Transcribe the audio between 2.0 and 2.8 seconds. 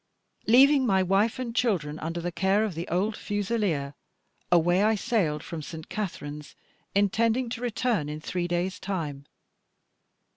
the care of